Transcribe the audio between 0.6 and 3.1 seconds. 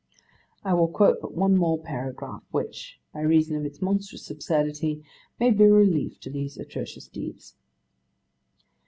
I will quote but one more paragraph, which,